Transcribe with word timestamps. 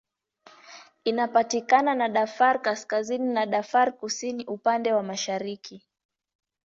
Inapakana 1.03 1.95
na 1.95 2.09
Darfur 2.09 2.61
Kaskazini 2.61 3.33
na 3.33 3.45
Darfur 3.45 3.91
Kusini 3.97 4.45
upande 4.45 4.93
wa 4.93 5.03
mashariki. 5.03 5.87